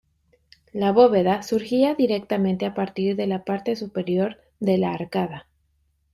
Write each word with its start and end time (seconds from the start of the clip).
La 0.73 0.91
bóveda 0.91 1.43
surgía 1.43 1.93
directamente 1.93 2.65
a 2.65 2.73
partir 2.73 3.15
de 3.15 3.27
la 3.27 3.45
parte 3.45 3.75
superior 3.75 4.37
de 4.59 4.79
la 4.79 4.93
arcada. 4.93 5.47